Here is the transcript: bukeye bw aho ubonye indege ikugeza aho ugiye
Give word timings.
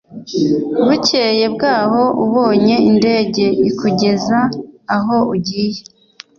bukeye 0.85 1.45
bw 1.53 1.61
aho 1.79 2.03
ubonye 2.25 2.75
indege 2.89 3.45
ikugeza 3.69 4.39
aho 4.95 5.15
ugiye 5.33 5.81